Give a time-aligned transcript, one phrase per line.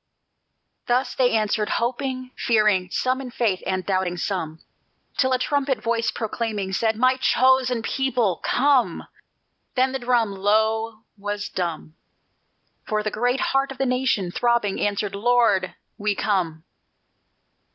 [0.87, 4.59] Thus they answered hoping, fearing, Some in faith and doubting some,
[5.15, 9.05] Till a trumpet voice proclaiming, Said: "My chosen people, come!"
[9.75, 11.03] Then the drum, Lo!
[11.19, 11.93] was dumb;
[12.87, 16.63] For the great heart of the nation, throbbing, answered: "Lord, we come!"